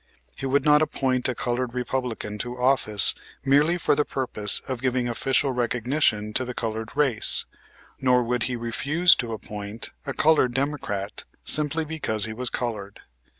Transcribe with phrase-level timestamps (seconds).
[0.35, 3.13] He would not appoint a colored Republican to office
[3.45, 7.45] merely for the purpose of giving official recognition to the colored race,
[7.99, 13.01] nor would he refuse to appoint a colored Democrat simply because he was colored.